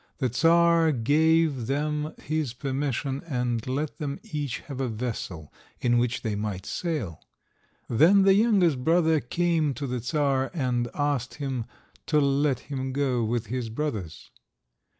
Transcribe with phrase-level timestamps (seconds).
[0.17, 6.23] The Czar gave them his permission, and let them each have a vessel in which
[6.23, 7.21] they might sail.
[7.87, 11.65] Then the youngest brother came to the Czar and asked him
[12.07, 14.31] to let him go with his brothers.